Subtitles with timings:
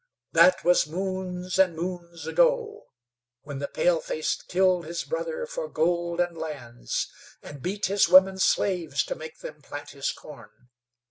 [0.31, 2.87] "That was moons and moons ago,
[3.43, 7.07] when the paleface killed his brother for gold and lands,
[7.43, 10.49] and beat his women slaves to make them plant his corn.